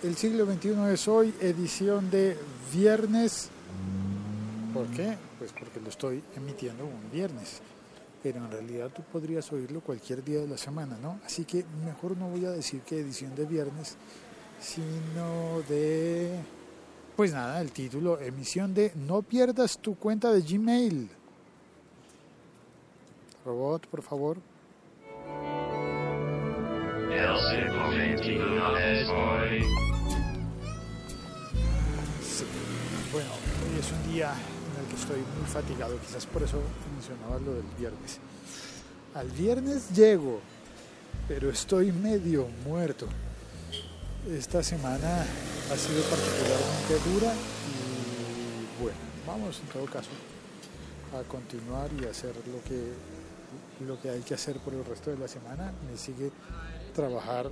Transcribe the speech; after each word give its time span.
El 0.00 0.16
siglo 0.16 0.46
XXI 0.46 0.92
es 0.92 1.08
hoy, 1.08 1.34
edición 1.40 2.08
de 2.08 2.36
viernes. 2.72 3.48
¿Por 4.72 4.86
qué? 4.88 5.16
Pues 5.40 5.52
porque 5.52 5.80
lo 5.80 5.88
estoy 5.88 6.22
emitiendo 6.36 6.84
un 6.84 7.10
viernes. 7.10 7.60
Pero 8.22 8.38
en 8.38 8.48
realidad 8.48 8.92
tú 8.94 9.02
podrías 9.02 9.52
oírlo 9.52 9.80
cualquier 9.80 10.22
día 10.22 10.38
de 10.38 10.46
la 10.46 10.56
semana, 10.56 10.96
¿no? 11.02 11.18
Así 11.26 11.44
que 11.44 11.64
mejor 11.84 12.16
no 12.16 12.28
voy 12.28 12.44
a 12.44 12.52
decir 12.52 12.82
que 12.82 13.00
edición 13.00 13.34
de 13.34 13.44
viernes, 13.44 13.96
sino 14.60 15.62
de... 15.68 16.38
Pues 17.16 17.32
nada, 17.32 17.60
el 17.60 17.72
título, 17.72 18.20
emisión 18.20 18.74
de 18.74 18.92
No 18.94 19.22
pierdas 19.22 19.78
tu 19.78 19.96
cuenta 19.96 20.32
de 20.32 20.42
Gmail. 20.42 21.08
Robot, 23.44 23.88
por 23.88 24.02
favor. 24.02 24.36
Sí. 32.20 32.44
Bueno, 33.12 33.30
hoy 33.32 33.80
es 33.80 33.90
un 33.92 34.12
día 34.12 34.32
en 34.32 34.84
el 34.84 34.90
que 34.90 34.96
estoy 34.96 35.16
muy 35.16 35.46
fatigado, 35.50 35.98
quizás 36.00 36.26
por 36.26 36.42
eso 36.42 36.60
mencionaba 36.94 37.38
lo 37.38 37.54
del 37.54 37.64
viernes. 37.78 38.18
Al 39.14 39.30
viernes 39.30 39.90
llego, 39.90 40.40
pero 41.26 41.48
estoy 41.48 41.92
medio 41.92 42.46
muerto. 42.66 43.06
Esta 44.30 44.62
semana 44.62 45.22
ha 45.22 45.76
sido 45.76 46.02
particularmente 46.02 47.10
dura 47.10 47.32
y 47.32 48.82
bueno, 48.82 48.98
vamos 49.26 49.60
en 49.60 49.66
todo 49.68 49.86
caso 49.86 50.10
a 51.18 51.22
continuar 51.26 51.88
y 51.98 52.04
hacer 52.04 52.34
lo 52.36 52.62
que, 52.64 52.92
lo 53.86 53.98
que 54.00 54.10
hay 54.10 54.20
que 54.20 54.34
hacer 54.34 54.58
por 54.58 54.74
el 54.74 54.84
resto 54.84 55.10
de 55.10 55.16
la 55.16 55.28
semana. 55.28 55.72
Me 55.90 55.96
sigue 55.96 56.30
trabajar 56.92 57.50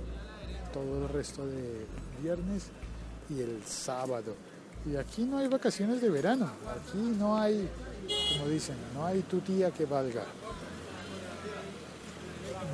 todo 0.73 1.03
el 1.03 1.09
resto 1.09 1.45
de 1.45 1.85
viernes 2.21 2.67
y 3.29 3.41
el 3.41 3.63
sábado. 3.65 4.35
Y 4.85 4.95
aquí 4.95 5.23
no 5.23 5.37
hay 5.37 5.47
vacaciones 5.47 6.01
de 6.01 6.09
verano, 6.09 6.49
aquí 6.69 6.97
no 7.17 7.37
hay, 7.37 7.67
como 8.33 8.49
dicen, 8.49 8.75
no 8.93 9.05
hay 9.05 9.21
tu 9.21 9.39
tía 9.39 9.71
que 9.71 9.85
valga. 9.85 10.23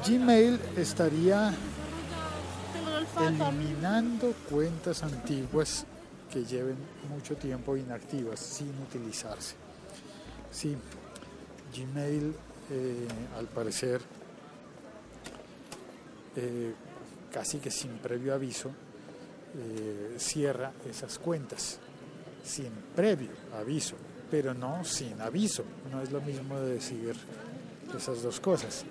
Gmail 0.08 0.59
estaría 0.78 1.53
eliminando 3.19 4.34
cuentas 4.50 5.02
antiguas 5.03 5.86
que 6.31 6.44
lleven 6.44 6.75
mucho 7.09 7.36
tiempo 7.36 7.78
inactivas 7.78 8.39
sin 8.39 8.69
utilizarse. 8.81 9.56
Sí, 10.52 10.75
Gmail 11.75 12.36
eh, 12.69 13.08
al 13.38 13.45
parecer 13.45 14.02
eh, 16.36 16.73
casi 17.31 17.59
que 17.59 17.72
sin 17.72 17.98
previo 17.98 18.34
aviso 18.34 18.70
eh, 19.56 20.16
cierra 20.17 20.72
esas 20.90 21.20
cuentas, 21.20 21.80
sin 22.44 22.72
previo 22.95 23.31
aviso, 23.56 23.95
pero 24.30 24.53
no 24.53 24.84
sin 24.84 25.22
aviso, 25.22 25.64
no 25.92 26.02
es 26.02 26.12
lo 26.12 26.22
mismo 26.22 26.59
de 26.59 26.73
decir 26.73 27.16
esas 27.95 28.23
dos 28.23 28.40
cosas. 28.40 28.84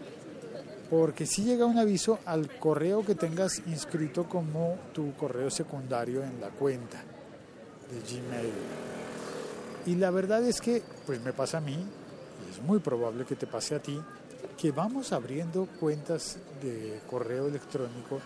Porque 0.89 1.27
si 1.27 1.43
llega 1.43 1.65
un 1.65 1.79
aviso 1.79 2.19
al 2.27 2.59
correo 2.59 3.05
que 3.05 3.15
tengas 3.15 3.61
inscrito 3.67 4.29
como 4.29 4.79
tu 4.93 5.15
correo 5.15 5.51
secundario 5.51 6.23
en 6.23 6.41
la 6.41 6.51
cuenta 6.51 7.03
de 7.91 8.01
Gmail. 8.01 8.53
Y 9.87 9.97
la 9.97 10.11
verdad 10.11 10.45
es 10.45 10.61
que, 10.61 10.83
pues 11.07 11.21
me 11.23 11.33
pasa 11.33 11.59
a 11.59 11.61
mí, 11.61 11.73
y 11.75 12.51
es 12.51 12.63
muy 12.63 12.79
probable 12.79 13.25
que 13.25 13.35
te 13.35 13.47
pase 13.47 13.75
a 13.75 13.81
ti, 13.81 14.01
que 14.59 14.71
vamos 14.71 15.13
abriendo 15.13 15.67
cuentas 15.79 16.39
de 16.63 17.01
correo 17.09 17.49
electrónico 17.49 18.21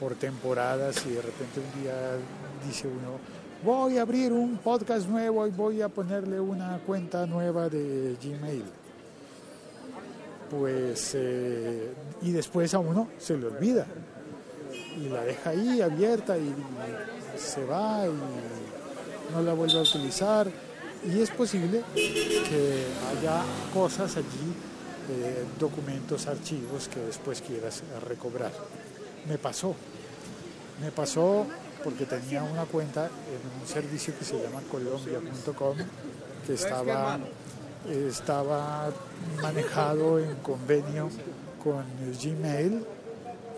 por 0.00 0.14
temporadas 0.14 1.04
y 1.06 1.10
de 1.10 1.22
repente 1.22 1.60
un 1.60 1.82
día 1.82 1.94
dice 2.66 2.86
uno, 2.88 3.18
voy 3.64 3.98
a 3.98 4.02
abrir 4.02 4.32
un 4.32 4.58
podcast 4.58 5.08
nuevo 5.08 5.46
y 5.46 5.50
voy 5.50 5.82
a 5.82 5.88
ponerle 5.88 6.38
una 6.38 6.78
cuenta 6.78 7.26
nueva 7.26 7.68
de 7.68 8.16
Gmail 8.22 8.64
pues 10.50 11.12
eh, 11.14 11.92
y 12.22 12.30
después 12.30 12.72
a 12.74 12.78
uno 12.78 13.08
se 13.18 13.36
le 13.36 13.46
olvida 13.46 13.86
y 14.96 15.08
la 15.08 15.22
deja 15.22 15.50
ahí 15.50 15.80
abierta 15.80 16.36
y, 16.38 16.54
se 17.36 17.64
va 17.64 18.06
y 18.06 19.32
no 19.32 19.42
la 19.42 19.52
vuelve 19.52 19.78
a 19.78 19.82
utilizar. 19.82 20.48
Y 21.04 21.20
es 21.20 21.30
posible 21.30 21.82
que 21.94 22.86
haya 23.10 23.42
cosas 23.74 24.16
allí 24.16 24.54
eh, 25.08 25.44
documentos 25.58 26.26
archivos 26.26 26.88
que 26.88 27.00
después 27.00 27.40
quieras 27.40 27.82
recobrar. 28.08 28.52
Me 29.28 29.38
pasó. 29.38 29.74
Me 30.80 30.90
pasó 30.90 31.46
porque 31.82 32.06
tenía 32.06 32.42
una 32.42 32.64
cuenta 32.64 33.06
en 33.06 33.60
un 33.60 33.66
servicio 33.66 34.16
que 34.18 34.24
se 34.24 34.42
llama 34.42 34.60
colombia.com 34.70 35.76
que 36.46 36.54
estaba 36.54 37.18
estaba 37.88 38.90
manejado 39.40 40.18
en 40.18 40.34
convenio 40.36 41.08
con 41.62 41.84
Gmail 42.20 42.84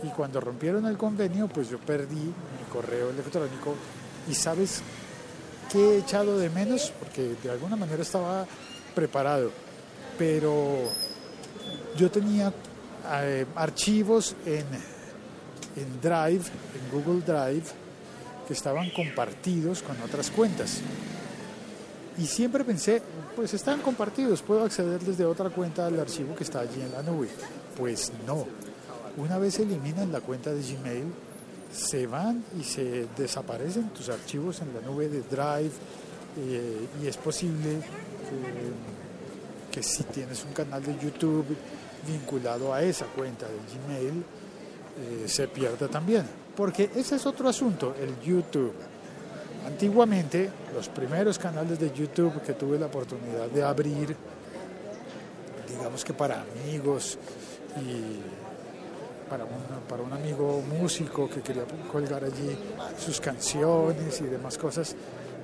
y 0.02 0.08
cuando 0.08 0.40
rompieron 0.40 0.86
el 0.86 0.98
convenio 0.98 1.48
pues 1.48 1.70
yo 1.70 1.78
perdí 1.78 2.16
mi 2.16 2.64
correo 2.70 3.10
electrónico. 3.10 3.74
Y 4.28 4.34
sabes 4.34 4.82
qué 5.72 5.78
he 5.78 5.98
echado 5.98 6.38
de 6.38 6.50
menos 6.50 6.92
porque 6.98 7.34
de 7.42 7.50
alguna 7.50 7.76
manera 7.76 8.02
estaba 8.02 8.46
preparado 8.94 9.50
pero 10.18 10.90
yo 11.98 12.10
tenía 12.10 12.52
eh, 13.12 13.44
archivos 13.56 14.34
en, 14.46 14.64
en 15.76 16.00
Drive, 16.00 16.44
en 16.46 16.90
Google 16.92 17.20
Drive 17.20 17.66
que 18.46 18.54
estaban 18.54 18.88
compartidos 18.90 19.82
con 19.82 20.00
otras 20.00 20.30
cuentas 20.30 20.80
y 22.18 22.26
siempre 22.26 22.64
pensé, 22.64 23.00
pues 23.36 23.54
están 23.54 23.80
compartidos, 23.80 24.42
puedo 24.42 24.64
acceder 24.64 25.00
desde 25.00 25.24
otra 25.24 25.50
cuenta 25.50 25.86
al 25.86 26.00
archivo 26.00 26.34
que 26.34 26.42
está 26.42 26.60
allí 26.60 26.80
en 26.80 26.90
la 26.90 27.02
nube. 27.02 27.28
Pues 27.76 28.12
no. 28.26 28.44
Una 29.16 29.38
vez 29.38 29.60
eliminan 29.60 30.10
la 30.10 30.20
cuenta 30.20 30.52
de 30.52 30.60
Gmail, 30.60 31.04
se 31.72 32.06
van 32.08 32.42
y 32.58 32.64
se 32.64 33.06
desaparecen 33.16 33.90
tus 33.90 34.08
archivos 34.08 34.60
en 34.62 34.74
la 34.74 34.80
nube 34.80 35.08
de 35.08 35.20
Drive 35.22 35.70
eh, 36.40 36.88
y 37.02 37.06
es 37.06 37.16
posible 37.16 37.80
que, 39.70 39.82
si 39.82 40.02
tienes 40.04 40.44
un 40.44 40.52
canal 40.52 40.82
de 40.82 40.98
YouTube 40.98 41.46
vinculado 42.06 42.72
a 42.72 42.82
esa 42.82 43.06
cuenta 43.06 43.46
de 43.46 43.56
Gmail, 43.56 44.24
eh, 44.98 45.28
se 45.28 45.48
pierda 45.48 45.88
también. 45.88 46.24
Porque 46.56 46.90
ese 46.96 47.16
es 47.16 47.26
otro 47.26 47.48
asunto, 47.48 47.94
el 48.00 48.18
YouTube. 48.20 48.72
Antiguamente, 49.66 50.50
los 50.74 50.88
primeros 50.88 51.38
canales 51.38 51.78
de 51.78 51.92
YouTube 51.92 52.40
que 52.42 52.54
tuve 52.54 52.78
la 52.78 52.86
oportunidad 52.86 53.46
de 53.46 53.62
abrir, 53.62 54.16
digamos 55.68 56.04
que 56.04 56.12
para 56.14 56.42
amigos 56.42 57.18
y 57.76 59.28
para 59.28 59.44
un, 59.44 59.50
para 59.88 60.02
un 60.02 60.12
amigo 60.12 60.62
músico 60.62 61.28
que 61.28 61.42
quería 61.42 61.64
colgar 61.92 62.24
allí 62.24 62.56
sus 62.98 63.20
canciones 63.20 64.20
y 64.20 64.24
demás 64.24 64.56
cosas, 64.56 64.96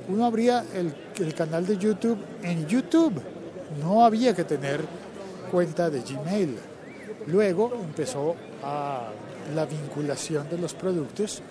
uno 0.09 0.25
abría 0.25 0.65
el, 0.75 0.95
el 1.19 1.35
canal 1.35 1.67
de 1.67 1.77
YouTube 1.77 2.19
en 2.43 2.67
YouTube. 2.67 3.21
No 3.81 4.05
había 4.05 4.35
que 4.35 4.45
tener 4.45 4.81
cuenta 5.55 5.89
de 5.89 6.01
Gmail. 6.01 6.59
Luego 7.29 7.73
empezó 7.81 8.35
a 8.65 9.09
la 9.55 9.65
vinculación 9.65 10.51
de 10.51 10.59
los 10.59 10.75
productos 10.75 11.43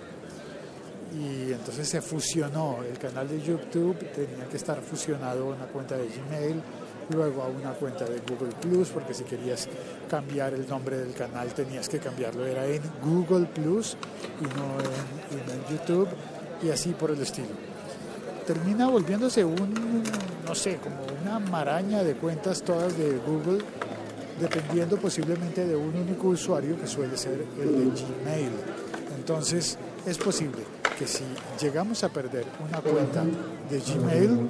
y 1.18 1.50
entonces 1.50 1.88
se 1.88 2.02
fusionó 2.02 2.80
el 2.86 2.98
canal 2.98 3.26
de 3.26 3.40
YouTube, 3.40 3.96
tenía 4.12 4.44
que 4.50 4.58
estar 4.58 4.82
fusionado 4.82 5.44
a 5.44 5.56
una 5.56 5.64
cuenta 5.64 5.96
de 5.96 6.06
Gmail, 6.08 6.60
luego 7.14 7.44
a 7.44 7.46
una 7.46 7.72
cuenta 7.72 8.04
de 8.04 8.20
Google 8.28 8.52
Plus, 8.60 8.90
porque 8.90 9.14
si 9.14 9.24
querías 9.24 9.70
cambiar 10.10 10.52
el 10.52 10.68
nombre 10.68 10.98
del 10.98 11.14
canal 11.14 11.54
tenías 11.54 11.88
que 11.88 11.98
cambiarlo, 11.98 12.44
era 12.44 12.66
en 12.66 12.82
Google 13.02 13.46
Plus 13.46 13.96
y 14.38 14.44
no 14.44 14.76
en, 15.30 15.74
YouTube, 15.74 16.08
y 16.62 16.68
así 16.68 16.90
por 16.90 17.10
el 17.10 17.22
estilo. 17.22 17.48
Termina 18.46 18.86
volviéndose 18.86 19.42
un, 19.46 20.02
no 20.46 20.54
sé, 20.54 20.76
como 20.76 20.96
una 21.22 21.38
maraña 21.38 22.04
de 22.04 22.14
cuentas 22.16 22.60
todas 22.60 22.98
de 22.98 23.16
Google, 23.16 23.64
dependiendo 24.40 24.96
posiblemente 24.96 25.66
de 25.66 25.76
un 25.76 25.94
único 25.94 26.28
usuario 26.28 26.78
que 26.80 26.86
suele 26.86 27.16
ser 27.16 27.44
el 27.60 27.72
de 27.72 27.84
Gmail. 27.84 28.50
Entonces 29.16 29.78
es 30.06 30.18
posible 30.18 30.62
que 30.98 31.06
si 31.06 31.24
llegamos 31.60 32.04
a 32.04 32.08
perder 32.08 32.44
una 32.68 32.80
cuenta 32.80 33.24
de 33.70 33.80
Gmail, 33.80 34.48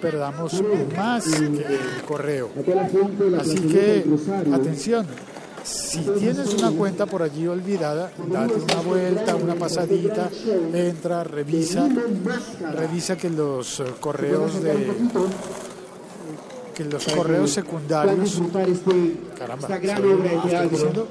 perdamos 0.00 0.62
más 0.96 1.24
que 1.24 1.46
el 1.46 2.02
correo. 2.06 2.50
Así 3.40 3.60
que, 3.60 4.04
atención, 4.52 5.06
si 5.64 6.00
tienes 6.00 6.54
una 6.54 6.70
cuenta 6.72 7.06
por 7.06 7.22
allí 7.22 7.46
olvidada, 7.46 8.12
date 8.30 8.54
una 8.54 8.80
vuelta, 8.82 9.34
una 9.34 9.54
pasadita, 9.54 10.28
entra, 10.72 11.24
revisa, 11.24 11.88
revisa 12.74 13.16
que 13.16 13.30
los 13.30 13.80
eh, 13.80 13.84
correos 13.98 14.62
de 14.62 14.74
que 16.74 16.84
los 16.84 17.06
correos 17.06 17.50
secundarios 17.50 18.40
caramba, 19.38 19.68
diciendo? 19.78 21.08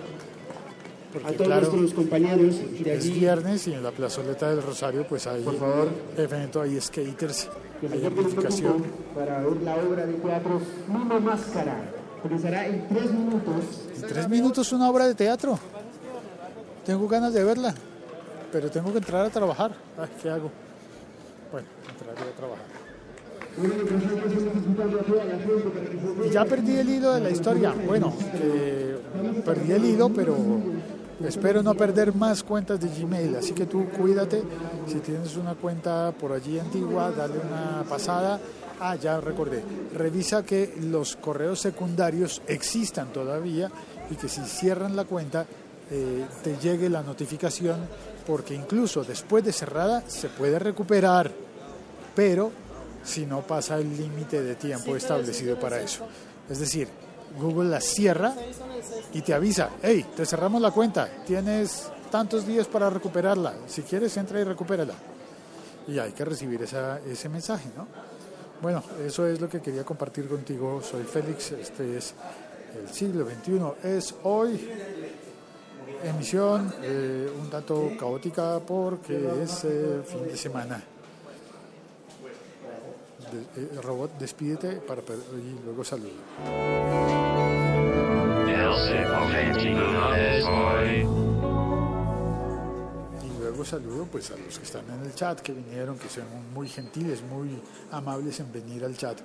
porque 1.14 1.28
a 1.28 1.32
todos 1.34 1.48
claro, 1.48 1.62
nuestros 1.68 1.94
compañeros 1.94 2.56
de 2.58 2.94
es 2.96 3.14
viernes 3.14 3.68
y 3.68 3.74
en 3.74 3.84
la 3.84 3.92
plazoleta 3.92 4.50
del 4.50 4.64
Rosario 4.64 5.06
pues 5.08 5.28
hay 5.28 5.44
Por 5.44 5.58
favor. 5.58 5.90
evento, 6.18 6.62
hay 6.62 6.82
skaters, 6.82 7.50
que 7.80 7.88
hay 7.88 8.00
poco 8.00 8.08
amplificación. 8.08 8.84
para 9.14 9.40
ver 9.40 9.62
la 9.62 9.76
obra 9.76 10.06
de 10.06 10.14
teatro 10.14 10.62
Mimo 10.88 11.20
Máscara. 11.20 11.92
Comenzará 12.22 12.68
en 12.68 12.88
tres 12.88 13.12
minutos. 13.12 13.54
En 13.96 14.02
tres 14.08 14.30
minutos 14.30 14.72
una 14.72 14.90
obra 14.90 15.08
de 15.08 15.14
teatro. 15.14 15.60
Tengo 16.86 17.08
ganas 17.08 17.34
de 17.34 17.44
verla, 17.44 17.76
pero 18.52 18.72
tengo 18.72 18.92
que 18.92 18.98
entrar 18.98 19.26
a 19.26 19.30
trabajar. 19.30 19.72
Ay, 19.98 20.10
¿Qué 20.22 20.30
hago? 20.30 20.50
Bueno, 21.52 21.68
entraré 21.90 22.32
a 22.32 22.36
trabajar. 22.36 22.83
Ya 26.32 26.46
perdí 26.46 26.78
el 26.78 26.90
hilo 26.90 27.14
de 27.14 27.22
la 27.22 27.30
historia. 27.30 27.74
Bueno, 27.86 28.14
que 28.32 28.98
perdí 29.46 29.72
el 29.72 29.86
hilo, 29.86 30.10
pero 30.10 30.36
espero 31.24 31.62
no 31.62 31.76
perder 31.76 32.16
más 32.16 32.44
cuentas 32.44 32.80
de 32.80 32.90
Gmail. 32.90 33.36
Así 33.36 33.54
que 33.54 33.66
tú 33.66 33.88
cuídate. 33.90 34.44
Si 34.88 35.00
tienes 35.00 35.38
una 35.38 35.56
cuenta 35.56 36.12
por 36.12 36.32
allí 36.32 36.60
antigua, 36.60 37.12
dale 37.12 37.36
una 37.40 37.84
pasada. 37.88 38.40
Ah, 38.80 38.96
ya 38.96 39.22
recordé. 39.22 39.64
Revisa 39.94 40.44
que 40.44 40.76
los 40.82 41.16
correos 41.16 41.60
secundarios 41.60 42.42
existan 42.48 43.14
todavía 43.14 43.72
y 44.10 44.16
que 44.16 44.28
si 44.28 44.42
cierran 44.42 44.96
la 44.96 45.06
cuenta 45.06 45.46
eh, 45.92 46.26
te 46.44 46.58
llegue 46.58 46.90
la 46.90 47.04
notificación 47.04 47.78
porque 48.26 48.56
incluso 48.56 49.04
después 49.04 49.44
de 49.44 49.52
cerrada 49.52 50.04
se 50.08 50.30
puede 50.30 50.58
recuperar, 50.60 51.32
pero 52.16 52.52
si 53.04 53.26
no 53.26 53.42
pasa 53.42 53.78
el 53.78 53.96
límite 53.98 54.42
de 54.42 54.56
tiempo 54.56 54.96
establecido 54.96 55.60
para 55.60 55.82
eso. 55.82 56.06
Es 56.50 56.60
decir, 56.60 56.88
Google 57.40 57.70
la 57.70 57.82
cierra 57.82 58.34
y 59.14 59.22
te 59.22 59.34
avisa, 59.34 59.72
hey, 59.82 60.06
te 60.16 60.26
cerramos 60.26 60.62
la 60.62 60.72
cuenta, 60.72 61.10
tienes 61.26 61.90
tantos 62.12 62.46
días 62.46 62.68
para 62.68 62.90
recuperarla, 62.90 63.54
si 63.68 63.82
quieres 63.82 64.16
entra 64.18 64.40
y 64.40 64.44
recupérala. 64.44 64.94
Y 65.88 66.00
hay 66.00 66.12
que 66.12 66.24
recibir 66.24 66.62
esa, 66.62 67.00
ese 67.00 67.28
mensaje, 67.28 67.70
¿no? 67.76 67.88
Bueno, 68.62 68.82
eso 69.06 69.28
es 69.28 69.42
lo 69.42 69.50
que 69.50 69.60
quería 69.60 69.84
compartir 69.84 70.30
contigo. 70.30 70.82
Soy 70.82 71.04
Félix, 71.04 71.52
este 71.52 71.98
es 71.98 72.14
el 72.80 72.94
siglo 72.94 73.26
XXI, 73.26 73.90
es 73.90 74.16
hoy 74.24 74.70
emisión 76.04 76.74
eh, 76.82 77.30
un 77.38 77.50
tanto 77.50 77.92
caótica 78.00 78.60
porque 78.60 79.44
es 79.44 79.66
eh, 79.66 80.02
fin 80.06 80.24
de 80.28 80.38
semana. 80.38 80.84
Eh, 83.34 83.80
robot, 83.82 84.18
despídete 84.20 84.74
para, 84.78 85.02
y 85.02 85.66
luego 85.66 85.84
saludo. 85.84 86.12
Y 93.24 93.40
luego 93.40 93.66
saludo 93.66 94.08
pues 94.12 94.32
a 94.32 94.38
los 94.38 94.60
que 94.60 94.66
están 94.66 94.86
en 94.92 95.06
el 95.06 95.16
chat, 95.16 95.40
que 95.40 95.54
vinieron, 95.54 95.98
que 95.98 96.10
son 96.10 96.26
muy 96.54 96.70
gentiles, 96.70 97.24
muy 97.24 97.50
amables 97.92 98.40
en 98.40 98.52
venir 98.52 98.86
al 98.86 98.96
chat. 98.96 99.20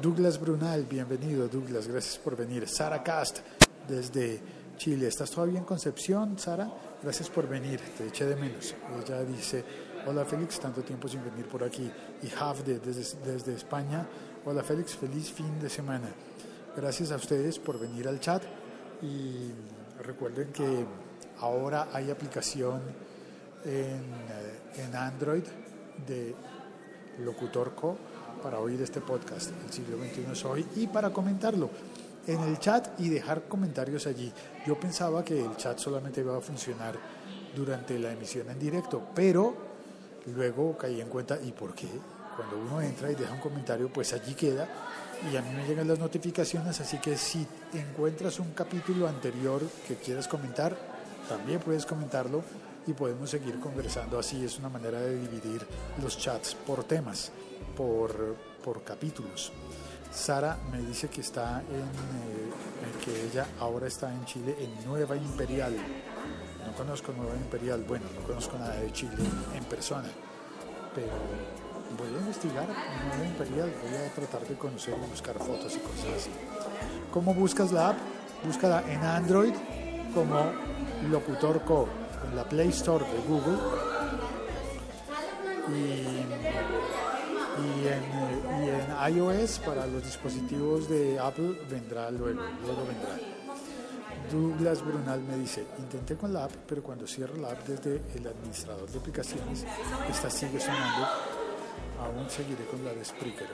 Douglas 0.00 0.40
Brunal, 0.40 0.84
bienvenido 0.84 1.46
Douglas, 1.48 1.86
gracias 1.86 2.18
por 2.18 2.36
venir. 2.36 2.66
Sara 2.68 3.02
Cast, 3.02 3.40
desde 3.86 4.40
Chile. 4.76 5.08
¿Estás 5.08 5.30
todavía 5.30 5.58
en 5.58 5.64
Concepción, 5.64 6.38
Sara? 6.38 6.70
Gracias 7.02 7.28
por 7.28 7.48
venir, 7.48 7.80
te 7.96 8.06
eché 8.06 8.24
de 8.24 8.36
menos. 8.36 8.74
Ella 9.04 9.22
dice, 9.22 9.64
hola 10.06 10.24
Félix, 10.24 10.60
tanto 10.60 10.82
tiempo 10.82 11.08
sin 11.08 11.24
venir 11.24 11.46
por 11.46 11.62
aquí. 11.64 11.90
Y 12.22 12.28
Hafde, 12.38 12.78
desde, 12.78 13.54
España, 13.54 14.06
hola 14.44 14.62
Félix, 14.62 14.94
feliz 14.96 15.30
fin 15.32 15.58
de 15.60 15.68
semana. 15.68 16.08
Gracias 16.76 17.12
a 17.12 17.16
ustedes 17.16 17.58
por 17.58 17.78
venir 17.78 18.08
al 18.08 18.20
chat 18.20 18.42
y 19.02 19.50
recuerden 20.02 20.52
que 20.52 20.84
ahora 21.40 21.88
hay 21.92 22.10
aplicación 22.10 22.80
en, 23.64 23.72
eh, 23.72 24.84
en 24.86 24.94
Android 24.94 25.44
de 26.06 26.34
Locutorco 27.20 27.96
para 28.42 28.58
oír 28.58 28.80
este 28.82 29.00
podcast, 29.00 29.52
El 29.64 29.72
siglo 29.72 29.96
XXI 29.96 30.32
es 30.32 30.44
hoy, 30.44 30.66
y 30.76 30.86
para 30.86 31.10
comentarlo 31.10 31.70
en 32.26 32.40
el 32.40 32.58
chat 32.58 33.00
y 33.00 33.08
dejar 33.08 33.44
comentarios 33.44 34.06
allí. 34.06 34.32
Yo 34.66 34.78
pensaba 34.78 35.24
que 35.24 35.42
el 35.42 35.56
chat 35.56 35.78
solamente 35.78 36.20
iba 36.20 36.36
a 36.36 36.40
funcionar 36.40 36.98
durante 37.54 37.98
la 37.98 38.12
emisión 38.12 38.50
en 38.50 38.58
directo, 38.58 39.08
pero 39.14 39.73
luego 40.32 40.76
caí 40.76 41.00
en 41.00 41.08
cuenta, 41.08 41.38
¿y 41.42 41.52
por 41.52 41.74
qué? 41.74 41.88
Cuando 42.36 42.58
uno 42.58 42.80
entra 42.80 43.10
y 43.10 43.14
deja 43.14 43.32
un 43.32 43.40
comentario, 43.40 43.88
pues 43.92 44.12
allí 44.12 44.34
queda 44.34 44.68
y 45.32 45.36
a 45.36 45.42
mí 45.42 45.50
me 45.54 45.66
llegan 45.66 45.88
las 45.88 45.98
notificaciones, 45.98 46.80
así 46.80 46.98
que 46.98 47.16
si 47.16 47.46
encuentras 47.72 48.38
un 48.40 48.52
capítulo 48.52 49.08
anterior 49.08 49.62
que 49.86 49.96
quieras 49.96 50.28
comentar, 50.28 50.76
también 51.28 51.60
puedes 51.60 51.86
comentarlo 51.86 52.42
y 52.86 52.92
podemos 52.92 53.30
seguir 53.30 53.58
conversando. 53.60 54.18
Así 54.18 54.44
es 54.44 54.58
una 54.58 54.68
manera 54.68 55.00
de 55.00 55.18
dividir 55.18 55.66
los 56.02 56.18
chats 56.18 56.54
por 56.54 56.84
temas, 56.84 57.32
por, 57.76 58.36
por 58.62 58.82
capítulos. 58.82 59.52
Sara 60.12 60.58
me 60.70 60.78
dice 60.78 61.08
que 61.08 61.22
está 61.22 61.60
en, 61.60 61.80
eh, 61.80 63.04
que 63.04 63.26
ella 63.26 63.46
ahora 63.58 63.86
está 63.86 64.12
en 64.12 64.24
Chile 64.26 64.56
en 64.60 64.86
Nueva 64.86 65.16
Imperial. 65.16 65.74
No 66.74 66.78
conozco 66.78 67.12
Nueva 67.12 67.36
Imperial, 67.36 67.84
bueno, 67.86 68.04
no 68.20 68.26
conozco 68.26 68.58
nada 68.58 68.74
de 68.74 68.92
Chile 68.92 69.14
en 69.54 69.62
persona, 69.64 70.08
pero 70.92 71.12
voy 71.96 72.08
a 72.08 72.10
investigar 72.18 72.66
Nueva 72.66 73.24
Imperial, 73.24 73.72
voy 73.80 73.94
a 73.94 74.12
tratar 74.12 74.44
de 74.46 74.56
conocer 74.56 74.94
y 74.94 74.96
buscar 75.08 75.38
fotos 75.38 75.72
y 75.76 75.78
cosas 75.78 76.06
así. 76.16 76.32
¿Cómo 77.12 77.32
buscas 77.32 77.70
la 77.70 77.90
app? 77.90 77.96
Búscala 78.44 78.82
en 78.90 79.04
Android 79.04 79.54
como 80.12 80.50
Locutor 81.10 81.62
Co, 81.62 81.86
en 82.28 82.34
la 82.34 82.42
Play 82.44 82.70
Store 82.70 83.04
de 83.04 83.20
Google. 83.28 83.58
Y, 85.68 86.26
en, 87.86 88.02
y 88.64 88.68
en 88.68 88.86
iOS 89.16 89.60
para 89.60 89.86
los 89.86 90.02
dispositivos 90.02 90.88
de 90.88 91.20
Apple 91.20 91.56
vendrá 91.70 92.10
luego, 92.10 92.40
luego 92.66 92.84
vendrá. 92.84 93.16
Douglas 94.34 94.84
Brunal 94.84 95.20
me 95.22 95.36
dice, 95.38 95.64
intenté 95.78 96.16
con 96.16 96.32
la 96.32 96.44
app, 96.44 96.52
pero 96.66 96.82
cuando 96.82 97.06
cierro 97.06 97.36
la 97.36 97.50
app 97.50 97.66
desde 97.66 98.00
el 98.16 98.26
administrador 98.26 98.88
de 98.90 98.98
aplicaciones, 98.98 99.64
esta 100.10 100.28
sigue 100.30 100.58
sonando. 100.58 101.06
Aún 102.00 102.28
seguiré 102.28 102.64
con 102.66 102.84
la 102.84 102.92
de 102.92 103.04
Spreaker. 103.04 103.46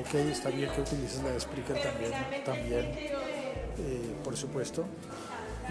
Ok, 0.00 0.14
está 0.14 0.50
bien 0.50 0.70
que 0.70 0.80
utilices 0.82 1.22
la 1.22 1.30
de 1.30 1.40
Spreaker 1.40 1.80
también, 1.82 2.12
también 2.44 2.84
eh, 2.84 4.14
por 4.22 4.36
supuesto. 4.36 4.84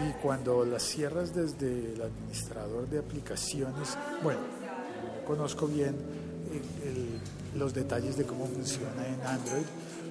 Y 0.05 0.11
cuando 0.21 0.65
las 0.65 0.83
cierras 0.83 1.33
desde 1.33 1.93
el 1.93 2.01
administrador 2.01 2.89
de 2.89 2.99
aplicaciones, 2.99 3.97
bueno, 4.23 4.39
no 4.41 5.25
conozco 5.25 5.67
bien 5.67 5.95
el- 6.83 7.19
los 7.59 7.73
detalles 7.73 8.17
de 8.17 8.25
cómo 8.25 8.45
funciona 8.47 9.07
en 9.07 9.21
Android, 9.21 9.63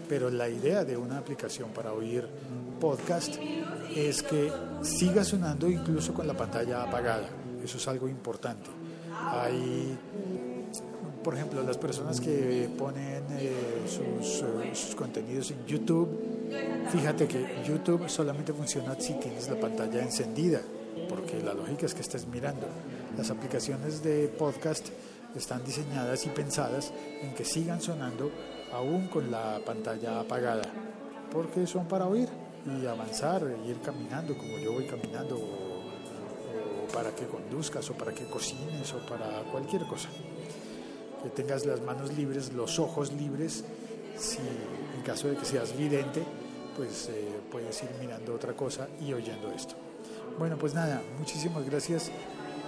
pero 0.09 0.31
la 0.31 0.49
idea 0.49 0.85
de 0.85 0.97
una 0.97 1.19
aplicación 1.19 1.71
para 1.71 1.93
oír 1.93 2.27
podcast 2.81 3.35
es 3.95 4.23
que 4.23 4.51
siga 4.83 5.25
sonando 5.25 5.69
incluso 5.69 6.13
con 6.13 6.27
la 6.27 6.35
pantalla 6.35 6.83
apagada. 6.83 7.29
Eso 7.63 7.79
es 7.79 7.89
algo 7.89 8.09
importante. 8.09 8.69
Hay, 9.31 9.97
por 11.23 11.35
ejemplo, 11.35 11.63
las 11.63 11.79
personas 11.79 12.21
que 12.21 12.69
ponen 12.77 13.25
eh, 13.39 13.85
sus, 13.87 14.43
eh, 14.43 14.75
sus 14.75 14.95
contenidos 14.95 15.51
en 15.53 15.65
YouTube, 15.65 16.09
fíjate 16.91 17.27
que 17.27 17.63
YouTube 17.67 18.09
solamente 18.09 18.53
funciona 18.53 18.95
si 18.99 19.15
tienes 19.15 19.49
la 19.49 19.59
pantalla 19.59 20.03
encendida, 20.03 20.61
porque 21.09 21.41
la 21.43 21.55
lógica 21.55 21.87
es 21.87 21.95
que 21.95 22.03
estés 22.03 22.27
mirando. 22.27 22.67
Las 23.17 23.31
aplicaciones 23.31 24.03
de 24.03 24.29
podcast 24.29 24.89
están 25.37 25.65
diseñadas 25.65 26.27
y 26.27 26.31
pensadas 26.31 26.93
en 27.23 27.33
que 27.35 27.45
sigan 27.45 27.81
sonando 27.81 28.31
aún 28.73 29.09
con 29.09 29.31
la 29.31 29.61
pantalla 29.65 30.21
apagada, 30.21 30.65
porque 31.33 31.67
son 31.67 31.87
para 31.87 32.07
oír 32.07 32.29
y 32.67 32.87
avanzar, 32.87 33.43
e 33.45 33.69
ir 33.69 33.81
caminando 33.81 34.37
como 34.37 34.59
yo 34.59 34.73
voy 34.73 34.87
caminando, 34.87 35.37
o, 35.37 36.85
o 36.85 36.93
para 36.93 37.15
que 37.15 37.27
conduzcas, 37.27 37.89
o 37.91 37.95
para 37.95 38.13
que 38.13 38.25
cocines, 38.25 38.93
o 38.93 39.05
para 39.07 39.43
cualquier 39.51 39.85
cosa. 39.87 40.09
Que 41.23 41.31
tengas 41.31 41.67
las 41.67 41.81
manos 41.83 42.17
libres, 42.17 42.53
los 42.53 42.79
ojos 42.79 43.13
libres, 43.13 43.65
si 44.17 44.39
en 44.39 45.03
caso 45.03 45.29
de 45.29 45.37
que 45.37 45.45
seas 45.45 45.77
vidente, 45.77 46.23
pues 46.77 47.09
eh, 47.09 47.41
puedes 47.51 47.83
ir 47.83 47.91
mirando 48.01 48.35
otra 48.35 48.55
cosa 48.55 48.89
y 49.01 49.13
oyendo 49.13 49.51
esto. 49.53 49.75
Bueno, 50.39 50.57
pues 50.59 50.75
nada, 50.75 51.03
muchísimas 51.19 51.65
gracias 51.65 52.11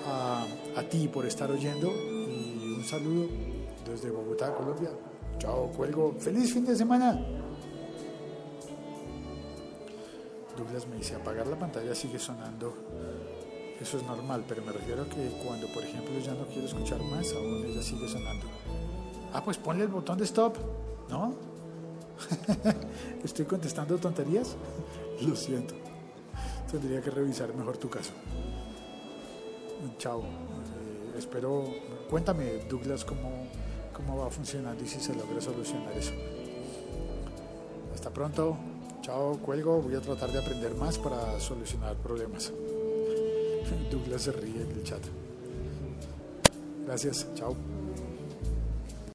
a, 0.06 0.46
a 0.76 0.82
ti 0.84 1.08
por 1.08 1.26
estar 1.26 1.50
oyendo 1.50 1.88
y 1.88 2.74
un 2.76 2.84
saludo 2.84 3.28
desde 3.84 4.10
Bogotá, 4.10 4.54
Colombia. 4.54 4.90
Chao, 5.38 5.70
cuelgo. 5.76 6.14
Feliz 6.18 6.52
fin 6.52 6.64
de 6.64 6.76
semana. 6.76 7.20
Douglas 10.56 10.86
me 10.86 10.96
dice, 10.96 11.14
apagar 11.14 11.46
la 11.46 11.58
pantalla 11.58 11.94
sigue 11.94 12.18
sonando. 12.18 12.74
Eso 13.80 13.98
es 13.98 14.02
normal, 14.04 14.44
pero 14.48 14.62
me 14.62 14.72
refiero 14.72 15.02
a 15.02 15.08
que 15.08 15.28
cuando, 15.44 15.66
por 15.68 15.82
ejemplo, 15.84 16.18
ya 16.18 16.32
no 16.32 16.46
quiero 16.46 16.66
escuchar 16.66 17.02
más, 17.02 17.32
aún 17.32 17.64
ella 17.66 17.82
sigue 17.82 18.08
sonando. 18.08 18.46
Ah, 19.32 19.42
pues 19.44 19.58
ponle 19.58 19.84
el 19.84 19.90
botón 19.90 20.16
de 20.16 20.24
stop, 20.24 20.56
¿no? 21.10 21.34
¿Estoy 23.24 23.44
contestando 23.44 23.98
tonterías? 23.98 24.56
Lo 25.20 25.36
siento. 25.36 25.74
Tendría 26.70 27.02
que 27.02 27.10
revisar 27.10 27.54
mejor 27.54 27.76
tu 27.76 27.90
caso. 27.90 28.12
chao. 29.98 30.22
Eh, 30.22 31.18
espero, 31.18 31.64
cuéntame 32.08 32.64
Douglas 32.68 33.04
cómo, 33.04 33.46
cómo 33.92 34.16
va 34.16 34.30
funcionando 34.30 34.82
y 34.82 34.88
si 34.88 35.00
se 35.00 35.14
logra 35.14 35.40
solucionar 35.40 35.92
eso. 35.96 36.12
Hasta 37.94 38.10
pronto. 38.10 38.56
Chao, 39.06 39.38
cuelgo. 39.38 39.80
Voy 39.80 39.94
a 39.94 40.00
tratar 40.00 40.32
de 40.32 40.40
aprender 40.40 40.74
más 40.74 40.98
para 40.98 41.38
solucionar 41.38 41.94
problemas. 41.94 42.52
Douglas 43.90 44.22
se 44.22 44.32
ríe 44.32 44.60
en 44.60 44.70
el 44.72 44.82
chat. 44.82 45.00
Gracias. 46.84 47.28
Chao. 47.36 47.54